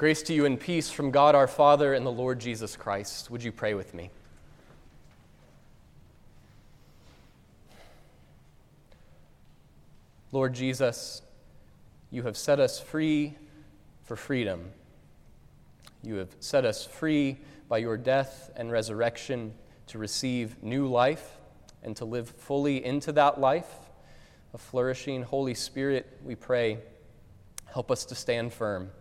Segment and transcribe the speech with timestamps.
[0.00, 3.30] Grace to you and peace from God our Father and the Lord Jesus Christ.
[3.30, 4.10] Would you pray with me?
[10.32, 11.20] Lord Jesus,
[12.10, 13.34] you have set us free
[14.04, 14.70] for freedom.
[16.02, 17.36] You have set us free
[17.68, 19.52] by your death and resurrection
[19.88, 21.36] to receive new life
[21.82, 23.68] and to live fully into that life.
[24.54, 26.78] A flourishing Holy Spirit, we pray,
[27.66, 28.92] help us to stand firm,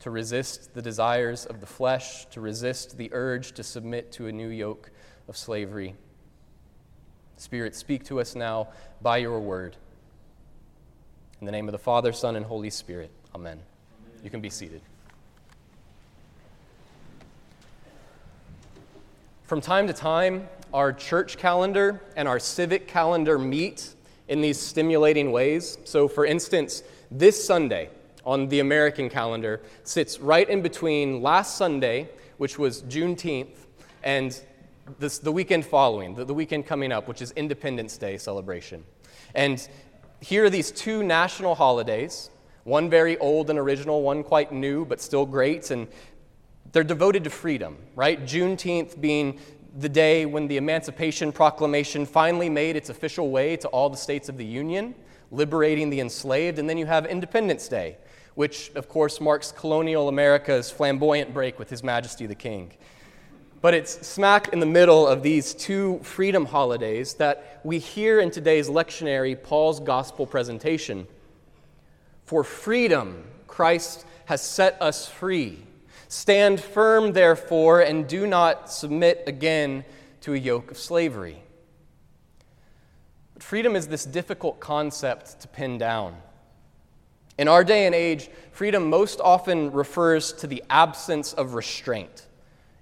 [0.00, 4.32] to resist the desires of the flesh, to resist the urge to submit to a
[4.32, 4.90] new yoke
[5.28, 5.94] of slavery.
[7.36, 8.68] Spirit, speak to us now
[9.00, 9.76] by your word.
[11.40, 13.10] In the name of the Father, Son, and Holy Spirit.
[13.34, 13.52] Amen.
[13.52, 13.64] Amen.
[14.24, 14.82] You can be seated.
[19.44, 23.94] From time to time, our church calendar and our civic calendar meet
[24.28, 25.78] in these stimulating ways.
[25.84, 27.90] So, for instance, this Sunday
[28.30, 33.66] on the American calendar sits right in between last Sunday, which was Juneteenth,
[34.04, 34.40] and
[35.00, 38.84] this, the weekend following, the, the weekend coming up, which is Independence Day celebration.
[39.34, 39.68] And
[40.20, 42.30] here are these two national holidays,
[42.62, 45.88] one very old and original, one quite new but still great, and
[46.70, 48.24] they're devoted to freedom, right?
[48.24, 49.40] Juneteenth being
[49.76, 54.28] the day when the Emancipation Proclamation finally made its official way to all the states
[54.28, 54.94] of the Union,
[55.32, 56.60] liberating the enslaved.
[56.60, 57.96] And then you have Independence Day,
[58.40, 62.72] which, of course, marks colonial America's flamboyant break with His Majesty the King.
[63.60, 68.30] But it's smack in the middle of these two freedom holidays that we hear in
[68.30, 71.06] today's lectionary, Paul's gospel presentation.
[72.24, 75.58] For freedom, Christ has set us free.
[76.08, 79.84] Stand firm, therefore, and do not submit again
[80.22, 81.42] to a yoke of slavery.
[83.34, 86.16] But freedom is this difficult concept to pin down.
[87.40, 92.26] In our day and age, freedom most often refers to the absence of restraint.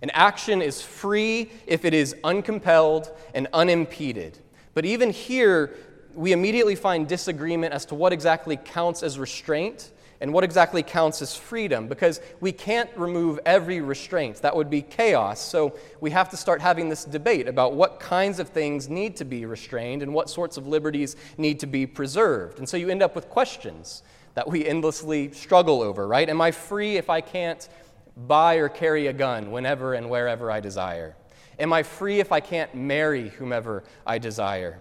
[0.03, 4.37] An action is free if it is uncompelled and unimpeded.
[4.75, 5.77] But even here,
[6.13, 11.23] we immediately find disagreement as to what exactly counts as restraint and what exactly counts
[11.23, 14.43] as freedom because we can't remove every restraint.
[14.43, 15.41] That would be chaos.
[15.41, 19.25] So we have to start having this debate about what kinds of things need to
[19.25, 22.59] be restrained and what sorts of liberties need to be preserved.
[22.59, 24.03] And so you end up with questions
[24.35, 26.29] that we endlessly struggle over, right?
[26.29, 27.69] Am I free if I can't
[28.17, 31.17] buy or carry a gun whenever and wherever I desire?
[31.59, 34.81] Am I free if I can't marry whomever I desire?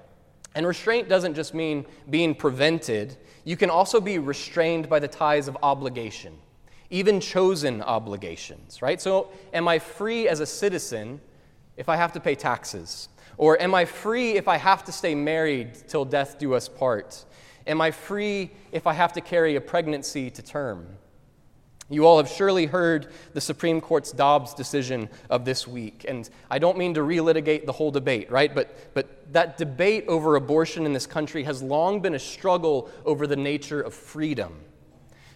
[0.55, 5.47] And restraint doesn't just mean being prevented, you can also be restrained by the ties
[5.47, 6.37] of obligation,
[6.89, 8.99] even chosen obligations, right?
[8.99, 11.21] So, am I free as a citizen
[11.77, 13.09] if I have to pay taxes?
[13.37, 17.23] Or am I free if I have to stay married till death do us part?
[17.67, 20.87] Am I free if I have to carry a pregnancy to term?
[21.89, 26.05] You all have surely heard the Supreme Court's Dobbs decision of this week.
[26.07, 28.53] And I don't mean to relitigate the whole debate, right?
[28.53, 33.25] But, but that debate over abortion in this country has long been a struggle over
[33.25, 34.59] the nature of freedom.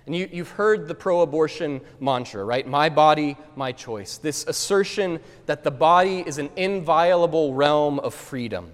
[0.06, 2.68] And you, you've heard the pro abortion mantra, right?
[2.68, 4.18] My body, my choice.
[4.18, 8.74] This assertion that the body is an inviolable realm of freedom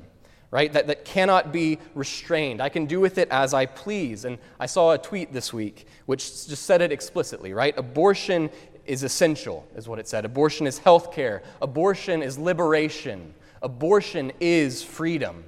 [0.51, 0.71] right?
[0.71, 2.61] That, that cannot be restrained.
[2.61, 4.25] I can do with it as I please.
[4.25, 7.77] And I saw a tweet this week which just said it explicitly, right?
[7.77, 8.49] Abortion
[8.85, 10.23] is essential, is what it said.
[10.23, 11.43] Abortion is health care.
[11.61, 13.33] Abortion is liberation.
[13.61, 15.43] Abortion is freedom.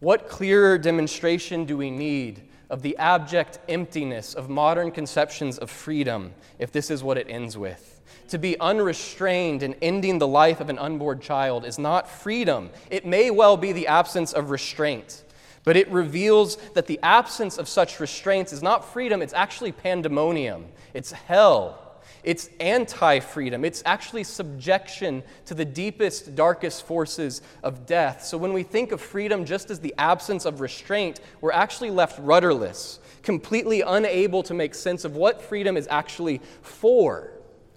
[0.00, 6.34] What clearer demonstration do we need of the abject emptiness of modern conceptions of freedom
[6.58, 7.95] if this is what it ends with?
[8.28, 12.70] To be unrestrained in ending the life of an unborn child is not freedom.
[12.90, 15.22] It may well be the absence of restraint,
[15.64, 20.66] but it reveals that the absence of such restraints is not freedom, it's actually pandemonium,
[20.94, 21.82] it's hell.
[22.26, 23.64] It's anti freedom.
[23.64, 28.24] It's actually subjection to the deepest, darkest forces of death.
[28.24, 32.18] So when we think of freedom just as the absence of restraint, we're actually left
[32.18, 37.35] rudderless, completely unable to make sense of what freedom is actually for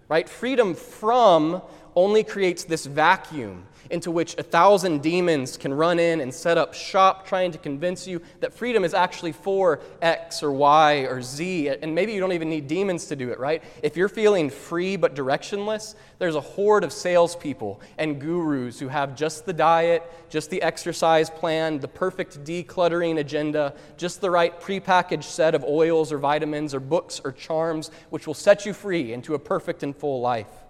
[0.10, 0.28] right?
[0.28, 1.62] Freedom from
[2.00, 6.74] only creates this vacuum into which a thousand demons can run in and set up
[6.74, 11.68] shop trying to convince you that freedom is actually for X or Y or Z.
[11.68, 13.62] And maybe you don't even need demons to do it, right?
[13.84, 19.14] If you're feeling free but directionless, there's a horde of salespeople and gurus who have
[19.16, 25.24] just the diet, just the exercise plan, the perfect decluttering agenda, just the right prepackaged
[25.24, 29.34] set of oils or vitamins or books or charms, which will set you free into
[29.34, 30.69] a perfect and full life.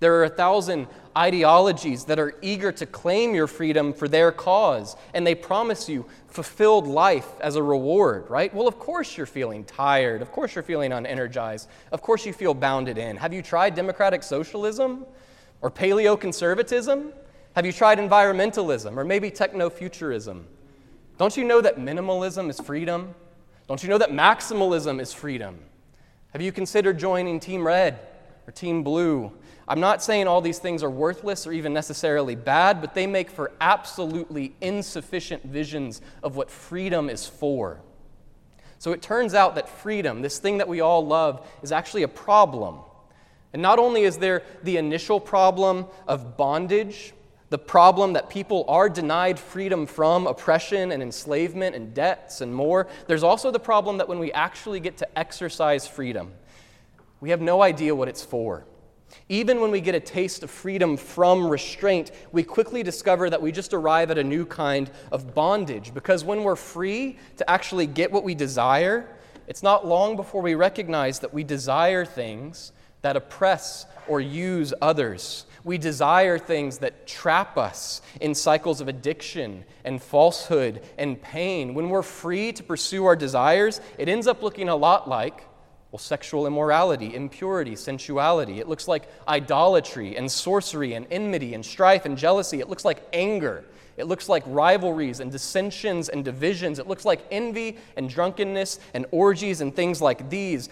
[0.00, 0.86] There are a thousand
[1.16, 6.06] ideologies that are eager to claim your freedom for their cause, and they promise you
[6.28, 8.54] fulfilled life as a reward, right?
[8.54, 10.22] Well, of course you're feeling tired.
[10.22, 11.66] Of course you're feeling unenergized.
[11.90, 13.16] Of course you feel bounded in.
[13.16, 15.04] Have you tried democratic socialism
[15.62, 17.12] or paleoconservatism?
[17.56, 20.46] Have you tried environmentalism or maybe techno-futurism?
[21.16, 23.12] Don't you know that minimalism is freedom?
[23.66, 25.58] Don't you know that maximalism is freedom?
[26.32, 27.98] Have you considered joining Team Red
[28.46, 29.32] or Team Blue?
[29.68, 33.30] I'm not saying all these things are worthless or even necessarily bad, but they make
[33.30, 37.82] for absolutely insufficient visions of what freedom is for.
[38.78, 42.08] So it turns out that freedom, this thing that we all love, is actually a
[42.08, 42.78] problem.
[43.52, 47.12] And not only is there the initial problem of bondage,
[47.50, 52.86] the problem that people are denied freedom from oppression and enslavement and debts and more,
[53.06, 56.32] there's also the problem that when we actually get to exercise freedom,
[57.20, 58.64] we have no idea what it's for.
[59.28, 63.52] Even when we get a taste of freedom from restraint, we quickly discover that we
[63.52, 65.92] just arrive at a new kind of bondage.
[65.92, 69.08] Because when we're free to actually get what we desire,
[69.46, 72.72] it's not long before we recognize that we desire things
[73.02, 75.46] that oppress or use others.
[75.64, 81.74] We desire things that trap us in cycles of addiction and falsehood and pain.
[81.74, 85.44] When we're free to pursue our desires, it ends up looking a lot like
[85.90, 88.60] well, sexual immorality, impurity, sensuality.
[88.60, 92.60] It looks like idolatry and sorcery and enmity and strife and jealousy.
[92.60, 93.64] It looks like anger.
[93.96, 96.78] It looks like rivalries and dissensions and divisions.
[96.78, 100.68] It looks like envy and drunkenness and orgies and things like these.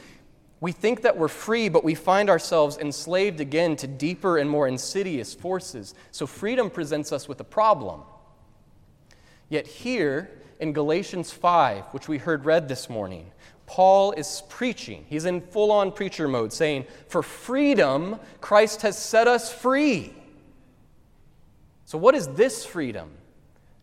[0.61, 4.69] We think that we're free, but we find ourselves enslaved again to deeper and more
[4.69, 5.95] insidious forces.
[6.13, 8.03] So freedom presents us with a problem.
[9.49, 10.31] Yet here
[10.61, 13.33] in Galatians 5, which we heard read this morning,
[13.67, 15.05] Paul is preaching.
[15.09, 20.15] He's in full on preacher mode, saying, For freedom, Christ has set us free.
[21.85, 23.11] So, what is this freedom?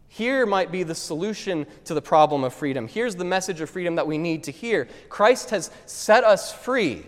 [0.07, 2.88] Here might be the solution to the problem of freedom.
[2.88, 7.06] Here's the message of freedom that we need to hear Christ has set us free.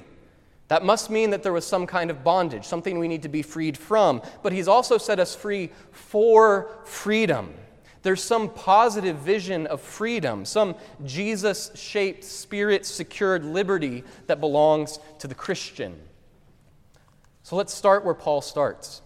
[0.68, 3.44] That must mean that there was some kind of bondage, something we need to be
[3.44, 4.22] freed from.
[4.42, 7.54] But He's also set us free for freedom.
[8.06, 10.76] There's some positive vision of freedom, some
[11.06, 16.00] Jesus shaped, spirit secured liberty that belongs to the Christian.
[17.42, 19.02] So let's start where Paul starts.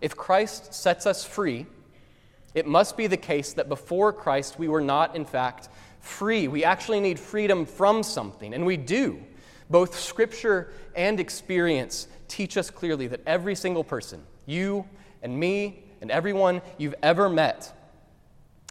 [0.00, 1.66] If Christ sets us free,
[2.54, 5.68] it must be the case that before Christ we were not, in fact,
[6.00, 6.48] free.
[6.48, 9.22] We actually need freedom from something, and we do.
[9.68, 14.86] Both Scripture and experience teach us clearly that every single person, you
[15.22, 17.74] and me and everyone you've ever met,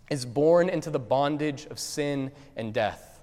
[0.10, 3.22] is born into the bondage of sin and death.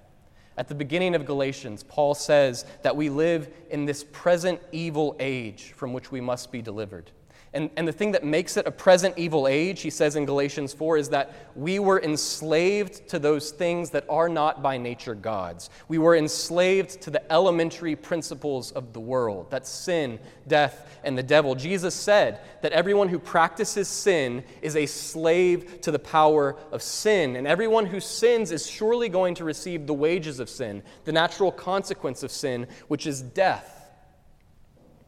[0.57, 5.73] At the beginning of Galatians, Paul says that we live in this present evil age
[5.75, 7.11] from which we must be delivered.
[7.55, 10.73] And, and the thing that makes it a present evil age, he says in Galatians
[10.73, 15.69] 4, is that we were enslaved to those things that are not by nature God's.
[15.87, 20.19] We were enslaved to the elementary principles of the world that's sin,
[20.49, 21.55] death, and the devil.
[21.55, 27.37] Jesus said that everyone who practices sin is a slave to the power of sin.
[27.37, 31.53] And everyone who sins is surely going to receive the wages of sin, the natural
[31.53, 33.75] consequence of sin, which is death.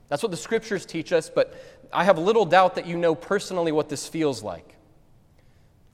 [0.09, 1.53] That's what the scriptures teach us, but
[1.91, 4.75] I have little doubt that you know personally what this feels like.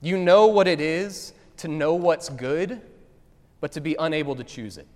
[0.00, 2.80] You know what it is to know what's good,
[3.60, 4.86] but to be unable to choose it.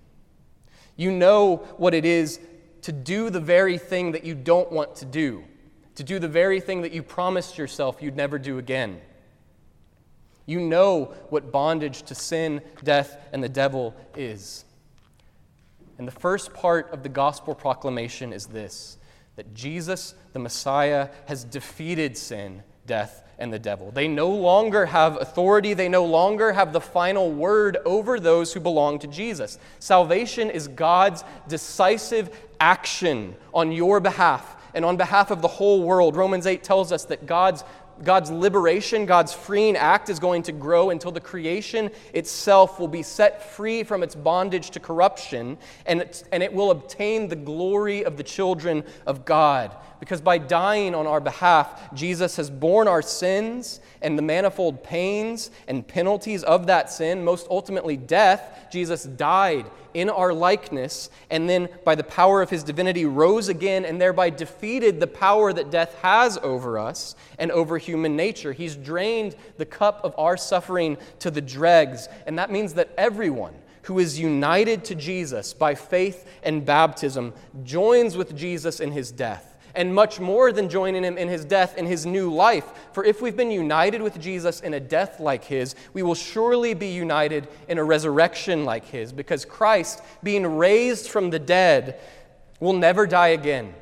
[0.97, 2.40] You know what it is
[2.83, 5.45] to do the very thing that you don't want to do,
[5.95, 9.00] to do the very thing that you promised yourself you'd never do again.
[10.47, 14.64] You know what bondage to sin, death, and the devil is.
[15.99, 18.99] And the first part of the gospel proclamation is this
[19.38, 23.92] that Jesus, the Messiah, has defeated sin, death, and the devil.
[23.92, 28.59] They no longer have authority, they no longer have the final word over those who
[28.59, 29.61] belong to Jesus.
[29.78, 36.16] Salvation is God's decisive action on your behalf and on behalf of the whole world.
[36.16, 37.62] Romans 8 tells us that God's
[38.05, 43.02] God's liberation, God's freeing act is going to grow until the creation itself will be
[43.02, 48.05] set free from its bondage to corruption and it, and it will obtain the glory
[48.05, 49.75] of the children of God.
[50.00, 55.50] Because by dying on our behalf, Jesus has borne our sins and the manifold pains
[55.67, 58.69] and penalties of that sin, most ultimately death.
[58.71, 59.67] Jesus died
[59.99, 64.31] in our likeness, and then by the power of his divinity rose again and thereby
[64.31, 68.52] defeated the power that death has over us and over human nature.
[68.52, 73.55] He's drained the cup of our suffering to the dregs, and that means that everyone
[73.83, 77.33] who is united to Jesus by faith and baptism
[77.64, 79.48] joins with Jesus in his death
[79.79, 82.69] and much more than joining him in his death in his new life.
[82.93, 86.75] For if we've been united with Jesus in a death like his, we will surely
[86.75, 92.01] be united in a resurrection like his, because Christ, being raised from the dead,
[92.59, 93.73] will never die again.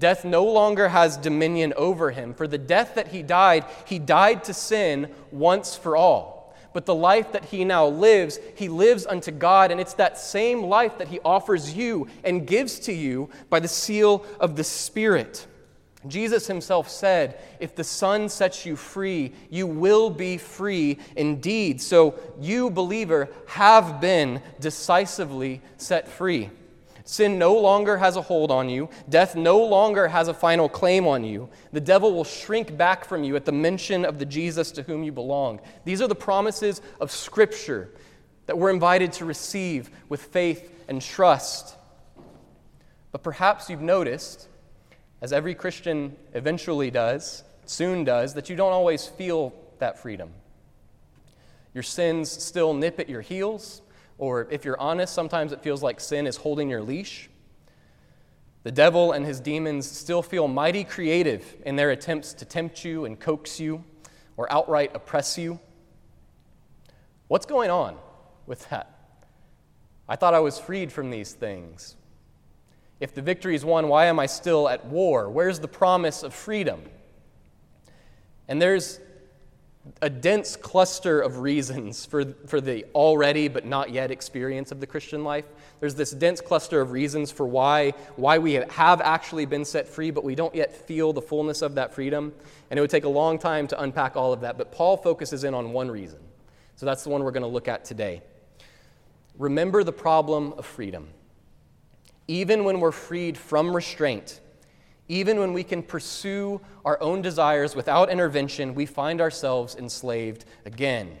[0.00, 2.34] Death no longer has dominion over him.
[2.34, 6.35] For the death that he died, he died to sin once for all.
[6.76, 10.64] But the life that he now lives, he lives unto God, and it's that same
[10.64, 15.46] life that he offers you and gives to you by the seal of the Spirit.
[16.06, 21.80] Jesus himself said, If the Son sets you free, you will be free indeed.
[21.80, 26.50] So, you, believer, have been decisively set free.
[27.06, 28.88] Sin no longer has a hold on you.
[29.08, 31.48] Death no longer has a final claim on you.
[31.72, 35.04] The devil will shrink back from you at the mention of the Jesus to whom
[35.04, 35.60] you belong.
[35.84, 37.90] These are the promises of Scripture
[38.46, 41.76] that we're invited to receive with faith and trust.
[43.12, 44.48] But perhaps you've noticed,
[45.20, 50.30] as every Christian eventually does, soon does, that you don't always feel that freedom.
[51.72, 53.80] Your sins still nip at your heels.
[54.18, 57.28] Or if you're honest, sometimes it feels like sin is holding your leash.
[58.62, 63.04] The devil and his demons still feel mighty creative in their attempts to tempt you
[63.04, 63.84] and coax you
[64.36, 65.60] or outright oppress you.
[67.28, 67.96] What's going on
[68.46, 68.92] with that?
[70.08, 71.96] I thought I was freed from these things.
[72.98, 75.28] If the victory is won, why am I still at war?
[75.28, 76.82] Where's the promise of freedom?
[78.48, 79.00] And there's
[80.02, 84.86] a dense cluster of reasons for, for the already but not yet experience of the
[84.86, 85.44] Christian life.
[85.80, 90.10] There's this dense cluster of reasons for why, why we have actually been set free,
[90.10, 92.32] but we don't yet feel the fullness of that freedom.
[92.70, 95.44] And it would take a long time to unpack all of that, but Paul focuses
[95.44, 96.18] in on one reason.
[96.76, 98.22] So that's the one we're going to look at today.
[99.38, 101.08] Remember the problem of freedom.
[102.28, 104.40] Even when we're freed from restraint,
[105.08, 111.16] even when we can pursue our own desires without intervention, we find ourselves enslaved again.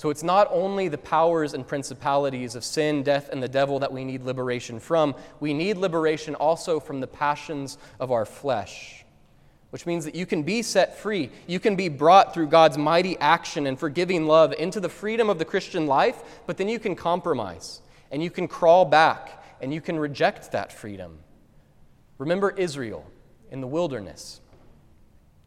[0.00, 3.92] So it's not only the powers and principalities of sin, death, and the devil that
[3.92, 9.04] we need liberation from, we need liberation also from the passions of our flesh.
[9.68, 11.30] Which means that you can be set free.
[11.46, 15.38] You can be brought through God's mighty action and forgiving love into the freedom of
[15.38, 19.82] the Christian life, but then you can compromise and you can crawl back and you
[19.82, 21.18] can reject that freedom.
[22.20, 23.06] Remember Israel
[23.50, 24.42] in the wilderness.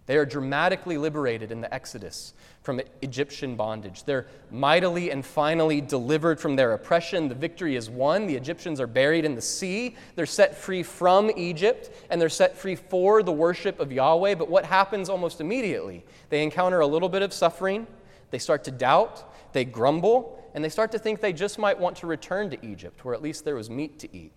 [0.08, 4.06] They are dramatically liberated in the Exodus from Egyptian bondage.
[4.06, 7.30] They're mightily and finally delivered from their oppression.
[7.30, 8.26] The victory is won.
[8.26, 9.96] The Egyptians are buried in the sea.
[10.16, 14.34] They're set free from Egypt, and they're set free for the worship of Yahweh.
[14.34, 16.04] But what happens almost immediately?
[16.30, 17.86] They encounter a little bit of suffering.
[18.32, 19.32] They start to doubt.
[19.54, 20.44] They grumble.
[20.56, 23.22] And they start to think they just might want to return to Egypt, where at
[23.22, 24.32] least there was meat to eat.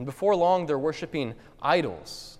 [0.00, 2.38] And before long, they're worshiping idols.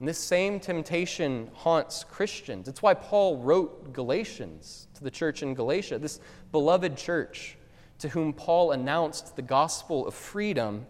[0.00, 2.66] And this same temptation haunts Christians.
[2.66, 6.18] It's why Paul wrote Galatians to the church in Galatia, this
[6.50, 7.58] beloved church
[8.00, 10.84] to whom Paul announced the gospel of freedom.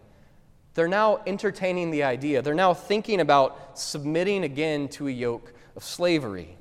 [0.73, 5.83] They're now entertaining the idea, they're now thinking about submitting again to a yoke of
[5.83, 6.57] slavery.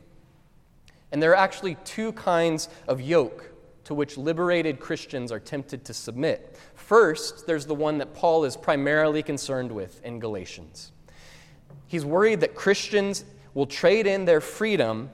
[1.12, 3.50] And there are actually two kinds of yoke
[3.86, 6.58] to which liberated Christians are tempted to submit.
[6.74, 10.90] First, there's the one that Paul is primarily concerned with in Galatians.
[11.86, 13.24] He's worried that Christians
[13.54, 15.08] will trade in their freedom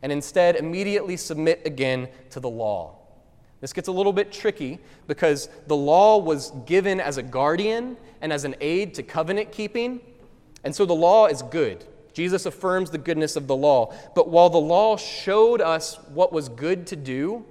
[0.00, 2.96] and instead immediately submit again to the law.
[3.60, 8.32] This gets a little bit tricky because the law was given as a guardian and
[8.32, 10.00] as an aid to covenant keeping,
[10.64, 11.84] and so the law is good.
[12.14, 13.92] Jesus affirms the goodness of the law.
[14.14, 17.44] But while the law showed us what was good to do,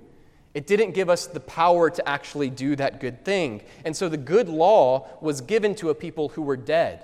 [0.56, 3.62] it didn't give us the power to actually do that good thing.
[3.84, 7.04] And so the good law was given to a people who were dead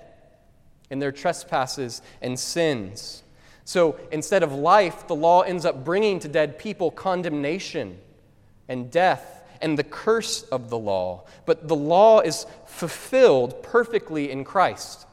[0.90, 3.24] in their trespasses and sins.
[3.66, 8.00] So instead of life, the law ends up bringing to dead people condemnation
[8.70, 11.26] and death and the curse of the law.
[11.46, 15.06] But the law is fulfilled perfectly in Christ,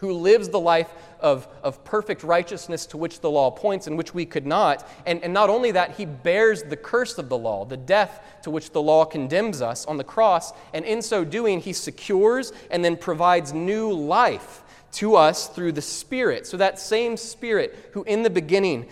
[0.00, 0.90] who lives the life
[1.20, 4.88] of, of perfect righteousness to which the law points and which we could not.
[5.04, 8.50] And, and not only that, he bears the curse of the law, the death to
[8.50, 10.52] which the law condemns us on the cross.
[10.72, 15.82] And in so doing, he secures and then provides new life to us through the
[15.82, 16.46] Spirit.
[16.46, 18.86] So that same Spirit who in the beginning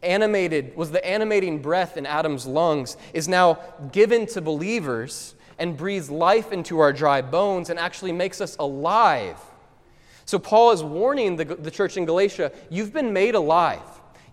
[0.00, 3.58] animated was the animating breath in Adam's lungs is now
[3.90, 9.38] given to believers and breathes life into our dry bones and actually makes us alive
[10.24, 13.80] so Paul is warning the, the church in Galatia you've been made alive.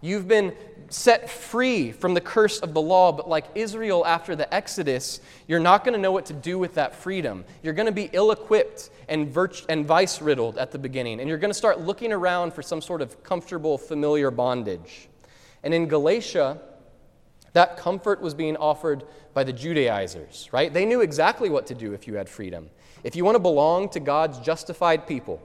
[0.02, 0.56] You've been
[0.90, 5.60] set free from the curse of the law, but like Israel after the Exodus, you're
[5.60, 7.44] not going to know what to do with that freedom.
[7.62, 9.36] You're going to be ill equipped and,
[9.70, 12.82] and vice riddled at the beginning, and you're going to start looking around for some
[12.82, 15.10] sort of comfortable, familiar bondage.
[15.64, 16.62] And in Galatia,
[17.54, 19.04] that comfort was being offered
[19.34, 20.74] by the Judaizers, right?
[20.74, 22.70] They knew exactly what to do if you had freedom.
[23.04, 25.42] If you want to belong to God's justified people,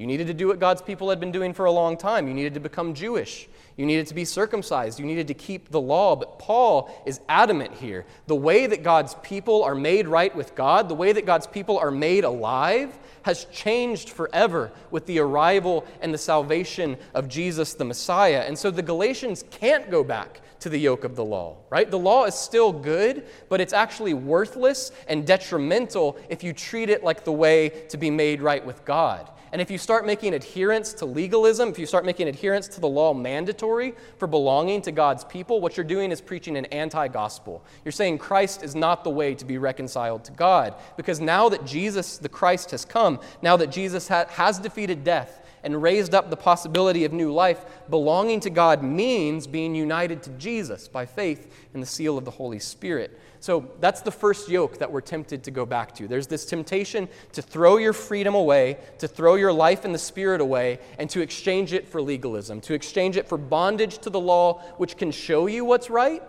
[0.00, 2.26] you needed to do what God's people had been doing for a long time.
[2.26, 3.50] You needed to become Jewish.
[3.76, 4.98] You needed to be circumcised.
[4.98, 6.16] You needed to keep the law.
[6.16, 8.06] But Paul is adamant here.
[8.26, 11.78] The way that God's people are made right with God, the way that God's people
[11.78, 17.84] are made alive, has changed forever with the arrival and the salvation of Jesus the
[17.84, 18.44] Messiah.
[18.46, 21.90] And so the Galatians can't go back to the yoke of the law, right?
[21.90, 27.04] The law is still good, but it's actually worthless and detrimental if you treat it
[27.04, 29.30] like the way to be made right with God.
[29.52, 32.88] And if you start making adherence to legalism, if you start making adherence to the
[32.88, 37.64] law mandatory for belonging to God's people, what you're doing is preaching an anti gospel.
[37.84, 40.74] You're saying Christ is not the way to be reconciled to God.
[40.96, 45.40] Because now that Jesus, the Christ, has come, now that Jesus ha- has defeated death,
[45.62, 50.30] and raised up the possibility of new life, belonging to God means being united to
[50.30, 53.18] Jesus by faith in the seal of the Holy Spirit.
[53.40, 56.06] So that's the first yoke that we're tempted to go back to.
[56.06, 60.42] There's this temptation to throw your freedom away, to throw your life and the Spirit
[60.42, 64.60] away, and to exchange it for legalism, to exchange it for bondage to the law,
[64.76, 66.22] which can show you what's right,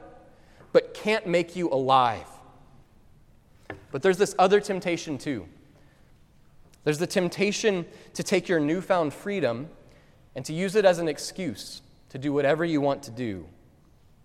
[0.72, 2.28] but can't make you alive.
[3.92, 5.48] But there's this other temptation too
[6.84, 9.70] there's the temptation to take your newfound freedom
[10.36, 13.48] and to use it as an excuse to do whatever you want to do.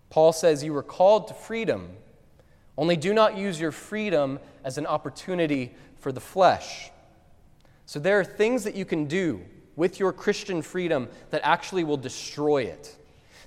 [0.08, 1.90] Paul says you were called to freedom,
[2.78, 6.90] only do not use your freedom as an opportunity for the flesh.
[7.86, 9.42] So there are things that you can do
[9.76, 12.96] with your Christian freedom that actually will destroy it,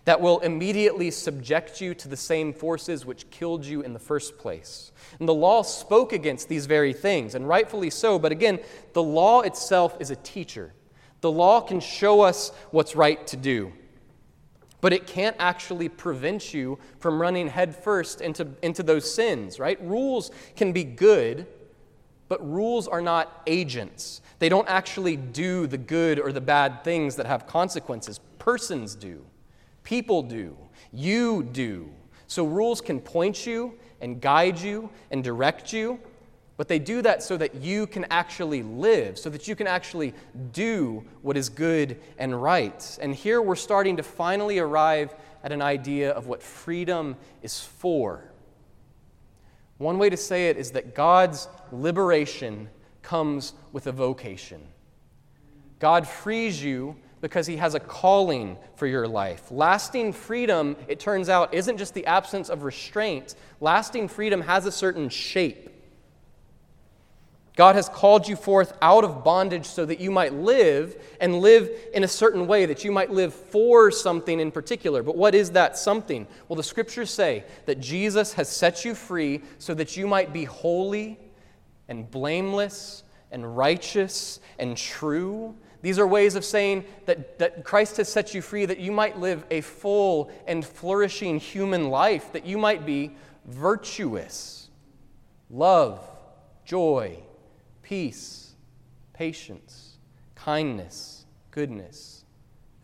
[0.05, 4.37] that will immediately subject you to the same forces which killed you in the first
[4.37, 4.91] place.
[5.19, 8.17] And the law spoke against these very things, and rightfully so.
[8.17, 8.59] But again,
[8.93, 10.73] the law itself is a teacher.
[11.21, 13.73] The law can show us what's right to do,
[14.81, 19.81] but it can't actually prevent you from running headfirst into, into those sins, right?
[19.81, 21.47] Rules can be good,
[22.27, 24.21] but rules are not agents.
[24.39, 28.19] They don't actually do the good or the bad things that have consequences.
[28.37, 29.25] Persons do,
[29.83, 30.55] people do,
[30.93, 31.89] you do.
[32.27, 35.99] So rules can point you and guide you and direct you,
[36.59, 40.13] but they do that so that you can actually live, so that you can actually
[40.51, 42.99] do what is good and right.
[43.01, 48.25] And here we're starting to finally arrive at an idea of what freedom is for.
[49.77, 52.67] One way to say it is that God's liberation
[53.03, 54.61] comes with a vocation.
[55.79, 59.49] God frees you because he has a calling for your life.
[59.49, 64.71] Lasting freedom, it turns out, isn't just the absence of restraint, lasting freedom has a
[64.73, 65.68] certain shape.
[67.59, 71.69] God has called you forth out of bondage so that you might live and live
[71.93, 75.03] in a certain way, that you might live for something in particular.
[75.03, 76.25] But what is that something?
[76.47, 80.45] Well, the scriptures say that Jesus has set you free so that you might be
[80.45, 81.19] holy
[81.89, 88.09] and blameless and righteous and true these are ways of saying that, that Christ has
[88.09, 92.57] set you free, that you might live a full and flourishing human life, that you
[92.57, 94.69] might be virtuous.
[95.49, 96.01] Love,
[96.65, 97.23] joy,
[97.89, 98.51] peace,
[99.13, 99.97] patience,
[100.35, 102.23] kindness, goodness,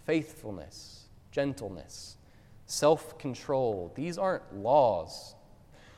[0.04, 2.18] faithfulness, gentleness,
[2.66, 3.92] self control.
[3.94, 5.36] These aren't laws.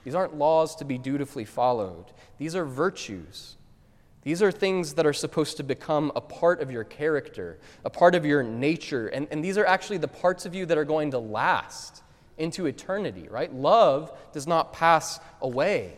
[0.03, 2.07] These aren't laws to be dutifully followed.
[2.37, 3.55] These are virtues.
[4.23, 8.13] These are things that are supposed to become a part of your character, a part
[8.13, 9.07] of your nature.
[9.07, 12.03] And, and these are actually the parts of you that are going to last
[12.37, 13.53] into eternity, right?
[13.53, 15.95] Love does not pass away.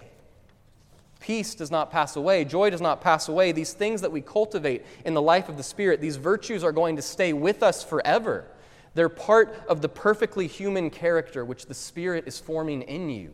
[1.19, 2.45] Peace does not pass away.
[2.45, 3.51] Joy does not pass away.
[3.51, 6.95] These things that we cultivate in the life of the Spirit, these virtues are going
[6.95, 8.45] to stay with us forever.
[8.93, 13.33] They're part of the perfectly human character which the Spirit is forming in you.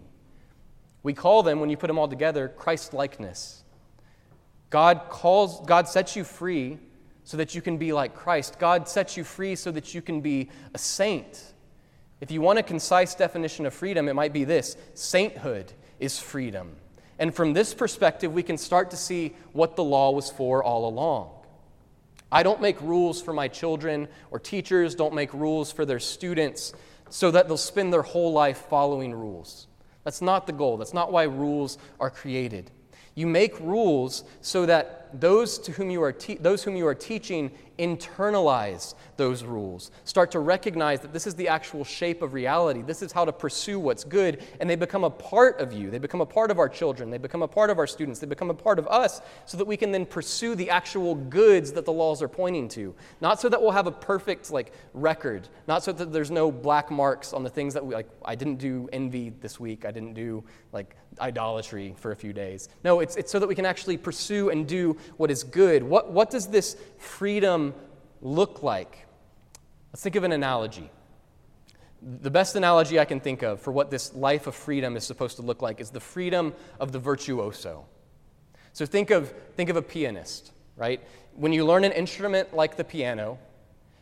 [1.04, 3.64] We call them, when you put them all together, Christ likeness.
[4.72, 6.80] God calls, God sets you free
[7.24, 8.58] so that you can be like Christ.
[8.58, 11.54] God sets you free so that you can be a saint.
[12.22, 16.76] If you want a concise definition of freedom, it might be this sainthood is freedom.
[17.18, 20.88] And from this perspective, we can start to see what the law was for all
[20.88, 21.30] along.
[22.32, 26.74] I don't make rules for my children, or teachers don't make rules for their students
[27.10, 29.68] so that they'll spend their whole life following rules.
[30.04, 30.78] That's not the goal.
[30.78, 32.72] That's not why rules are created.
[33.16, 36.96] You make rules so that those to whom you are te- those whom you are
[36.96, 42.82] teaching internalize those rules, start to recognize that this is the actual shape of reality.
[42.82, 45.90] This is how to pursue what's good, and they become a part of you.
[45.90, 47.10] They become a part of our children.
[47.10, 48.20] They become a part of our students.
[48.20, 51.72] They become a part of us so that we can then pursue the actual goods
[51.74, 52.94] that the laws are pointing to.
[53.22, 56.92] Not so that we'll have a perfect like record, not so that there's no black
[56.92, 59.86] marks on the things that we like I didn't do envy this week.
[59.86, 62.70] I didn't do like idolatry for a few days.
[62.84, 65.84] No, it's, it's so that we can actually pursue and do what is good.
[65.84, 67.74] What, what does this freedom
[68.22, 69.06] look like?
[69.92, 70.90] Let's think of an analogy.
[72.22, 75.38] The best analogy I can think of for what this life of freedom is supposed
[75.38, 77.86] to look like is the freedom of the virtuoso.
[78.74, 81.02] So think of, think of a pianist, right?
[81.34, 83.40] When you learn an instrument like the piano,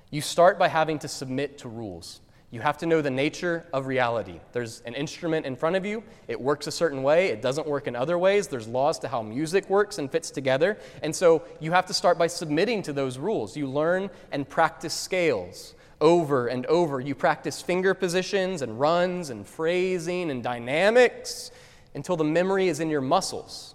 [0.10, 2.21] you start by having to submit to rules.
[2.53, 4.39] You have to know the nature of reality.
[4.51, 6.03] There's an instrument in front of you.
[6.27, 7.29] It works a certain way.
[7.29, 8.47] It doesn't work in other ways.
[8.47, 10.77] There's laws to how music works and fits together.
[11.01, 13.57] And so you have to start by submitting to those rules.
[13.57, 16.99] You learn and practice scales over and over.
[16.99, 21.49] You practice finger positions and runs and phrasing and dynamics
[21.95, 23.73] until the memory is in your muscles.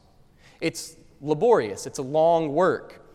[0.61, 3.08] It's laborious, it's a long work.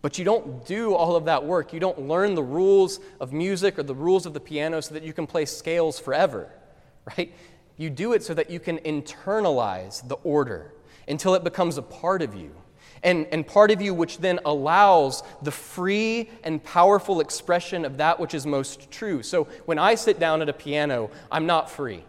[0.00, 1.72] But you don't do all of that work.
[1.72, 5.02] You don't learn the rules of music or the rules of the piano so that
[5.02, 6.48] you can play scales forever,
[7.18, 7.32] right?
[7.76, 10.72] You do it so that you can internalize the order
[11.08, 12.54] until it becomes a part of you.
[13.02, 18.18] And, and part of you which then allows the free and powerful expression of that
[18.18, 19.22] which is most true.
[19.22, 22.04] So when I sit down at a piano, I'm not free.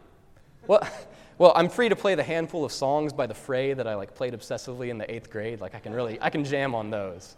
[0.68, 0.88] Well,
[1.38, 4.16] well, I'm free to play the handful of songs by the Fray that I like
[4.16, 5.62] played obsessively in the eighth grade.
[5.62, 7.36] Like I can really, I can jam on those.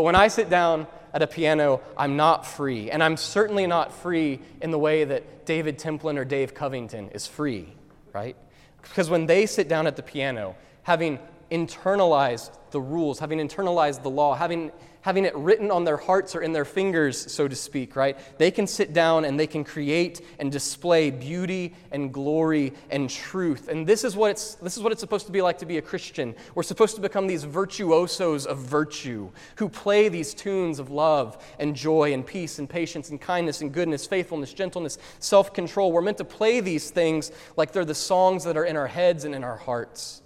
[0.00, 2.90] But when I sit down at a piano, I'm not free.
[2.90, 7.26] And I'm certainly not free in the way that David Templin or Dave Covington is
[7.26, 7.68] free,
[8.14, 8.34] right?
[8.80, 11.18] Because when they sit down at the piano, having
[11.50, 16.42] internalized the rules, having internalized the law, having having it written on their hearts or
[16.42, 18.18] in their fingers, so to speak, right?
[18.38, 23.68] They can sit down and they can create and display beauty and glory and truth.
[23.68, 25.78] And this is what it's, this is what it's supposed to be like to be
[25.78, 26.34] a Christian.
[26.54, 31.74] We're supposed to become these virtuosos of virtue who play these tunes of love and
[31.74, 35.92] joy and peace and patience and kindness and goodness, faithfulness, gentleness, self control.
[35.92, 39.24] We're meant to play these things like they're the songs that are in our heads
[39.24, 40.22] and in our hearts.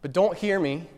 [0.00, 0.88] But don't hear me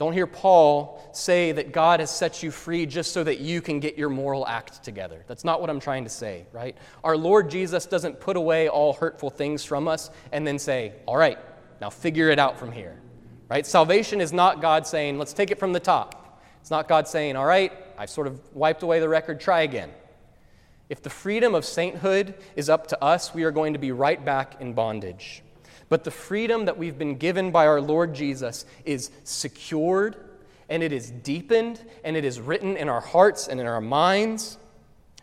[0.00, 3.80] don't hear Paul say that God has set you free just so that you can
[3.80, 5.22] get your moral act together.
[5.26, 6.74] That's not what I'm trying to say, right?
[7.04, 11.18] Our Lord Jesus doesn't put away all hurtful things from us and then say, all
[11.18, 11.38] right,
[11.82, 12.98] now figure it out from here,
[13.50, 13.66] right?
[13.66, 16.40] Salvation is not God saying, let's take it from the top.
[16.62, 19.90] It's not God saying, all right, I've sort of wiped away the record, try again.
[20.88, 24.24] If the freedom of sainthood is up to us, we are going to be right
[24.24, 25.42] back in bondage.
[25.90, 30.16] But the freedom that we've been given by our Lord Jesus is secured
[30.70, 34.56] and it is deepened and it is written in our hearts and in our minds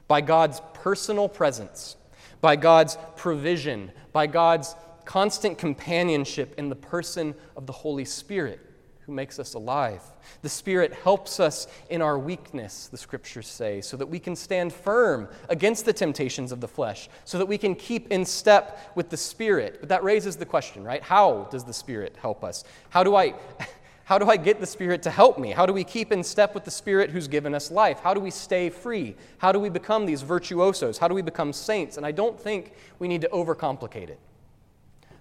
[0.07, 1.95] by God's personal presence,
[2.41, 4.75] by God's provision, by God's
[5.05, 8.66] constant companionship in the person of the Holy Spirit
[9.07, 10.01] who makes us alive.
[10.41, 14.73] The Spirit helps us in our weakness, the scriptures say, so that we can stand
[14.73, 19.09] firm against the temptations of the flesh, so that we can keep in step with
[19.09, 19.77] the Spirit.
[19.79, 21.01] But that raises the question, right?
[21.01, 22.63] How does the Spirit help us?
[22.89, 23.33] How do I.
[24.03, 25.51] How do I get the Spirit to help me?
[25.51, 27.99] How do we keep in step with the Spirit who's given us life?
[27.99, 29.17] How do we stay free?
[29.37, 30.97] How do we become these virtuosos?
[30.97, 31.97] How do we become saints?
[31.97, 34.17] And I don't think we need to overcomplicate it.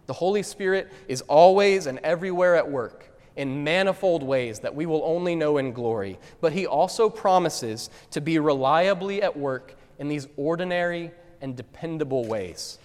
[0.07, 5.03] The Holy Spirit is always and everywhere at work in manifold ways that we will
[5.05, 10.27] only know in glory, but he also promises to be reliably at work in these
[10.37, 12.79] ordinary and dependable ways.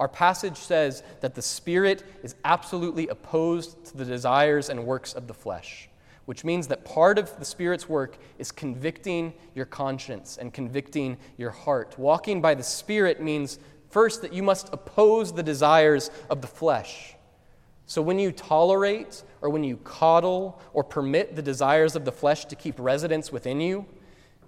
[0.00, 5.28] Our passage says that the Spirit is absolutely opposed to the desires and works of
[5.28, 5.88] the flesh,
[6.24, 11.50] which means that part of the Spirit's work is convicting your conscience and convicting your
[11.50, 11.96] heart.
[11.98, 13.58] Walking by the Spirit means,
[13.90, 17.14] first, that you must oppose the desires of the flesh.
[17.86, 22.44] So when you tolerate or when you coddle or permit the desires of the flesh
[22.46, 23.86] to keep residence within you,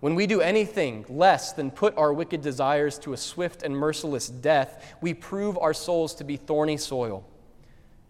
[0.00, 4.28] when we do anything less than put our wicked desires to a swift and merciless
[4.28, 7.24] death, we prove our souls to be thorny soil.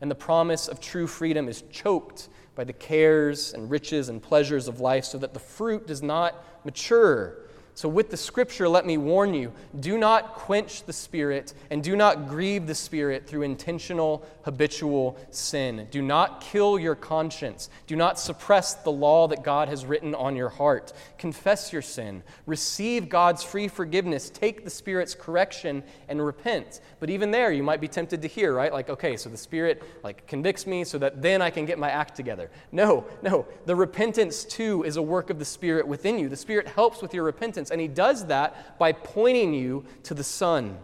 [0.00, 4.68] And the promise of true freedom is choked by the cares and riches and pleasures
[4.68, 7.43] of life so that the fruit does not mature,
[7.76, 11.96] So, with the scripture, let me warn you do not quench the Spirit and do
[11.96, 15.88] not grieve the Spirit through intentional, habitual sin.
[15.90, 17.70] Do not kill your conscience.
[17.88, 20.92] Do not suppress the law that God has written on your heart.
[21.18, 22.22] Confess your sin.
[22.46, 24.30] Receive God's free forgiveness.
[24.30, 26.80] Take the Spirit's correction and repent.
[27.00, 28.72] But even there, you might be tempted to hear, right?
[28.72, 31.90] Like, okay, so the Spirit like convicts me so that then I can get my
[31.90, 32.52] act together.
[32.70, 33.46] No, no.
[33.66, 36.28] The repentance, too, is a work of the Spirit within you.
[36.28, 37.70] The Spirit helps with your repentance repentance.
[37.70, 40.79] And he does that by pointing you to the Son.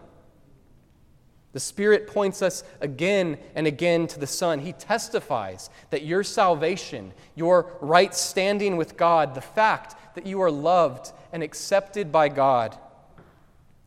[1.52, 4.60] The Spirit points us again and again to the Son.
[4.60, 10.50] He testifies that your salvation, your right standing with God, the fact that you are
[10.50, 12.76] loved and accepted by God,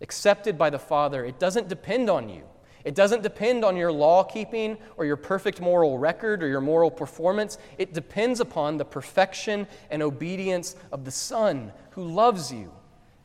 [0.01, 2.43] accepted by the Father, it doesn't depend on you.
[2.83, 6.91] It doesn't depend on your law keeping or your perfect moral record or your moral
[6.91, 7.57] performance.
[7.77, 12.73] It depends upon the perfection and obedience of the Son who loves you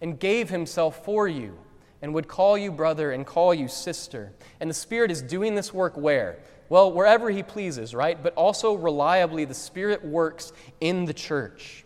[0.00, 1.56] and gave himself for you
[2.00, 4.32] and would call you brother and call you sister.
[4.60, 6.38] And the Spirit is doing this work where?
[6.68, 8.22] Well, wherever he pleases, right?
[8.22, 11.84] But also reliably, the Spirit works in the church,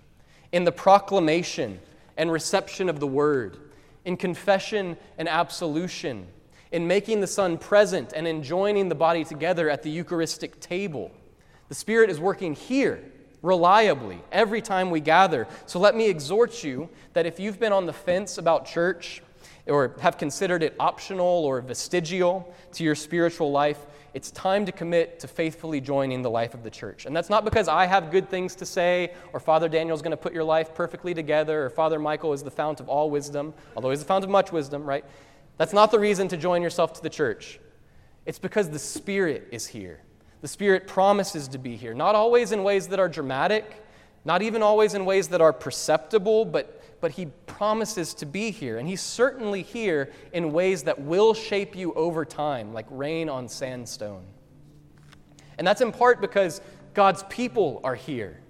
[0.51, 1.81] in the proclamation
[2.16, 3.57] and reception of the word,
[4.05, 6.27] in confession and absolution,
[6.72, 11.11] in making the Son present and in joining the body together at the Eucharistic table.
[11.68, 13.03] The Spirit is working here
[13.42, 15.46] reliably every time we gather.
[15.66, 19.22] So let me exhort you that if you've been on the fence about church
[19.66, 23.78] or have considered it optional or vestigial to your spiritual life,
[24.14, 27.07] it's time to commit to faithfully joining the life of the church.
[27.07, 30.16] And that's not because I have good things to say, or Father Daniel's going to
[30.16, 33.90] put your life perfectly together, or Father Michael is the fount of all wisdom, although
[33.90, 35.05] he's the fount of much wisdom, right?
[35.57, 37.59] That's not the reason to join yourself to the church.
[38.26, 40.00] It's because the Spirit is here.
[40.42, 43.83] The Spirit promises to be here, not always in ways that are dramatic,
[44.24, 48.78] not even always in ways that are perceptible, but, but He promises to be here.
[48.78, 53.48] And He's certainly here in ways that will shape you over time, like rain on
[53.48, 54.24] sandstone.
[55.59, 56.61] And that's in part because
[56.92, 58.40] God's people are here.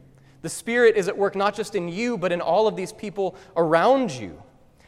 [0.40, 3.36] The Spirit is at work not just in you, but in all of these people
[3.54, 4.42] around you.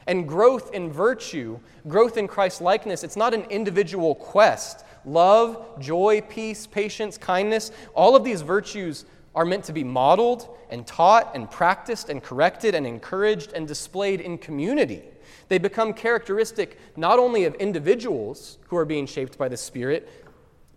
[0.07, 6.21] And growth in virtue, growth in Christ likeness, it's not an individual quest love, joy,
[6.29, 11.51] peace, patience, kindness, all of these virtues are meant to be modeled and taught and
[11.51, 15.03] practiced and corrected and encouraged and displayed in community.
[15.49, 20.09] They become characteristic not only of individuals who are being shaped by the Spirit,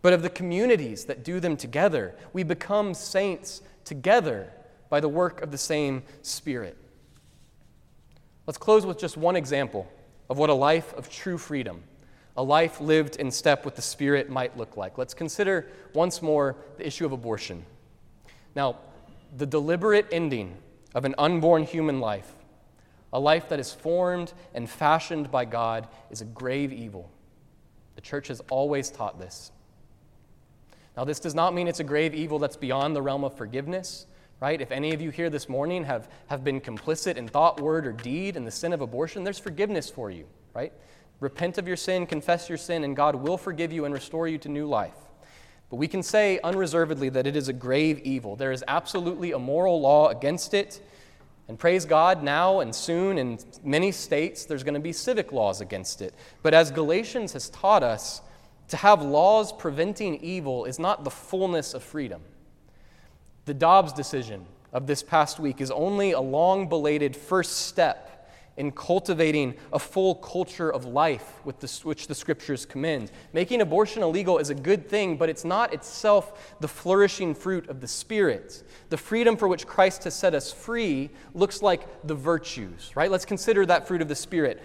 [0.01, 2.15] but of the communities that do them together.
[2.33, 4.51] We become saints together
[4.89, 6.77] by the work of the same Spirit.
[8.45, 9.87] Let's close with just one example
[10.29, 11.83] of what a life of true freedom
[12.37, 14.97] a life lived in step with the Spirit might look like.
[14.97, 17.65] Let's consider once more the issue of abortion.
[18.55, 18.77] Now,
[19.35, 20.55] the deliberate ending
[20.93, 22.31] of an unborn human life,
[23.11, 27.09] a life that is formed and fashioned by God, is a grave evil.
[27.95, 29.51] The church has always taught this.
[30.95, 34.05] Now, this does not mean it's a grave evil that's beyond the realm of forgiveness,
[34.39, 34.61] right?
[34.61, 37.91] If any of you here this morning have, have been complicit in thought, word, or
[37.91, 40.73] deed in the sin of abortion, there's forgiveness for you, right?
[41.19, 44.37] Repent of your sin, confess your sin, and God will forgive you and restore you
[44.39, 44.95] to new life.
[45.69, 48.35] But we can say unreservedly that it is a grave evil.
[48.35, 50.81] There is absolutely a moral law against it.
[51.47, 55.61] And praise God, now and soon in many states, there's going to be civic laws
[55.61, 56.13] against it.
[56.43, 58.21] But as Galatians has taught us,
[58.69, 62.21] to have laws preventing evil is not the fullness of freedom.
[63.45, 68.16] The Dobbs decision of this past week is only a long belated first step
[68.57, 73.11] in cultivating a full culture of life with the, which the scriptures commend.
[73.31, 77.79] Making abortion illegal is a good thing, but it's not itself the flourishing fruit of
[77.79, 78.63] the Spirit.
[78.89, 83.11] The freedom for which Christ has set us free looks like the virtues, right?
[83.11, 84.61] Let's consider that fruit of the Spirit.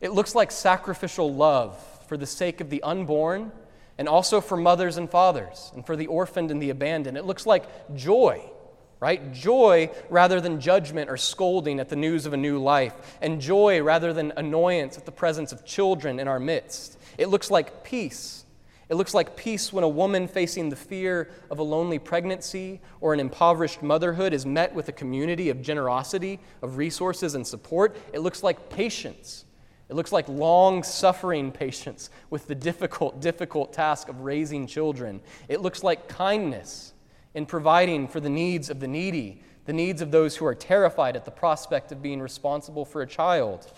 [0.00, 3.52] It looks like sacrificial love for the sake of the unborn
[3.98, 7.16] and also for mothers and fathers and for the orphaned and the abandoned.
[7.16, 8.50] It looks like joy
[9.00, 9.32] right?
[9.32, 13.82] Joy rather than judgment or scolding at the news of a new life, and joy
[13.82, 16.98] rather than annoyance at the presence of children in our midst.
[17.18, 18.44] It looks like peace.
[18.88, 23.12] It looks like peace when a woman facing the fear of a lonely pregnancy or
[23.12, 27.96] an impoverished motherhood is met with a community of generosity, of resources and support.
[28.12, 29.44] It looks like patience.
[29.88, 35.20] It looks like long suffering patience with the difficult, difficult task of raising children.
[35.48, 36.92] It looks like kindness
[37.36, 41.14] in providing for the needs of the needy, the needs of those who are terrified
[41.16, 43.70] at the prospect of being responsible for a child.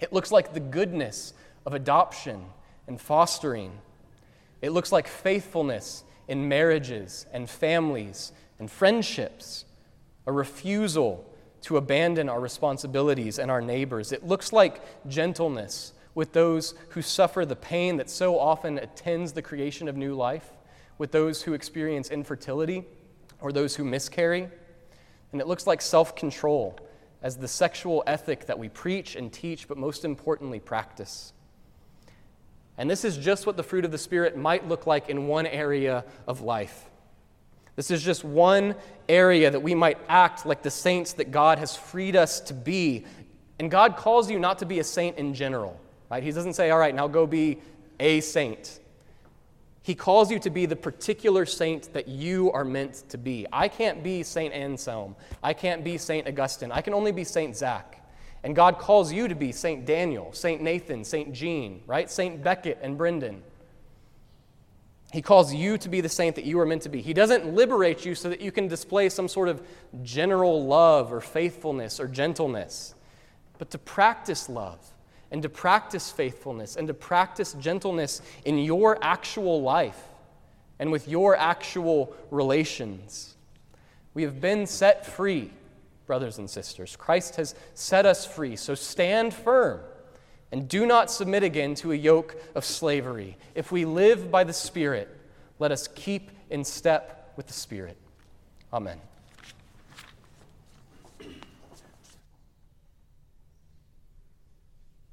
[0.00, 1.34] It looks like the goodness
[1.66, 2.42] of adoption
[2.88, 3.72] and fostering.
[4.62, 9.66] It looks like faithfulness in marriages and families and friendships,
[10.26, 14.10] a refusal to abandon our responsibilities and our neighbors.
[14.10, 19.42] It looks like gentleness with those who suffer the pain that so often attends the
[19.42, 20.50] creation of new life,
[21.00, 22.84] with those who experience infertility
[23.40, 24.46] or those who miscarry.
[25.32, 26.78] And it looks like self control
[27.22, 31.32] as the sexual ethic that we preach and teach, but most importantly, practice.
[32.76, 35.46] And this is just what the fruit of the Spirit might look like in one
[35.46, 36.90] area of life.
[37.76, 38.74] This is just one
[39.08, 43.06] area that we might act like the saints that God has freed us to be.
[43.58, 46.22] And God calls you not to be a saint in general, right?
[46.22, 47.58] He doesn't say, all right, now go be
[47.98, 48.79] a saint.
[49.82, 53.46] He calls you to be the particular saint that you are meant to be.
[53.52, 54.52] I can't be St.
[54.52, 55.16] Anselm.
[55.42, 56.28] I can't be St.
[56.28, 56.70] Augustine.
[56.70, 57.56] I can only be St.
[57.56, 57.96] Zach.
[58.42, 59.84] And God calls you to be St.
[59.84, 60.62] Daniel, St.
[60.62, 61.32] Nathan, St.
[61.32, 62.10] Jean, right?
[62.10, 62.42] St.
[62.42, 63.42] Becket and Brendan.
[65.12, 67.02] He calls you to be the saint that you are meant to be.
[67.02, 69.62] He doesn't liberate you so that you can display some sort of
[70.02, 72.94] general love or faithfulness or gentleness,
[73.58, 74.78] but to practice love
[75.30, 80.02] and to practice faithfulness and to practice gentleness in your actual life
[80.78, 83.36] and with your actual relations.
[84.14, 85.50] We have been set free,
[86.06, 86.96] brothers and sisters.
[86.96, 89.80] Christ has set us free, so stand firm
[90.52, 93.36] and do not submit again to a yoke of slavery.
[93.54, 95.08] If we live by the Spirit,
[95.58, 97.96] let us keep in step with the Spirit.
[98.72, 98.98] Amen.